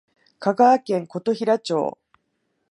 [0.39, 1.99] 香川県琴平町